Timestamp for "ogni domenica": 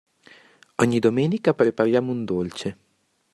0.77-1.53